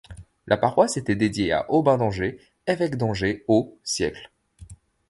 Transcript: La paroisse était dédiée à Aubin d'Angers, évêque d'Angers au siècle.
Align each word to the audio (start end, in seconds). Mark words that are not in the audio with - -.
La 0.47 0.57
paroisse 0.57 0.97
était 0.97 1.15
dédiée 1.15 1.51
à 1.51 1.69
Aubin 1.71 1.97
d'Angers, 1.99 2.39
évêque 2.65 2.95
d'Angers 2.95 3.45
au 3.47 3.77
siècle. 3.83 4.31